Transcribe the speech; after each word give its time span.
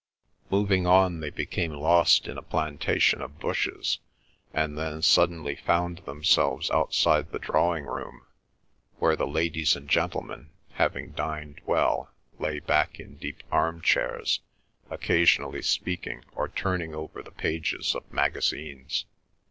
Moving 0.49 0.87
on, 0.87 1.19
they 1.19 1.29
became 1.29 1.73
lost 1.75 2.27
in 2.27 2.35
a 2.35 2.41
plantation 2.41 3.21
of 3.21 3.37
bushes, 3.37 3.99
and 4.51 4.75
then 4.75 5.03
suddenly 5.03 5.53
found 5.55 5.99
themselves 6.05 6.71
outside 6.71 7.31
the 7.31 7.37
drawing 7.37 7.85
room, 7.85 8.25
where 8.97 9.15
the 9.15 9.27
ladies 9.27 9.75
and 9.75 9.87
gentlemen, 9.87 10.49
having 10.73 11.11
dined 11.11 11.61
well, 11.67 12.09
lay 12.39 12.59
back 12.59 12.99
in 12.99 13.17
deep 13.17 13.43
arm 13.51 13.79
chairs, 13.79 14.39
occasionally 14.89 15.61
speaking 15.61 16.23
or 16.33 16.47
turning 16.49 16.95
over 16.95 17.21
the 17.21 17.29
pages 17.29 17.93
of 17.93 18.11
magazines. 18.11 19.05